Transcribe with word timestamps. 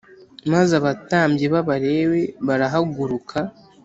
Maze 0.51 0.71
abatambyi 0.79 1.45
b 1.53 1.55
abalewi 1.61 2.23
barahaguruka 2.47 3.37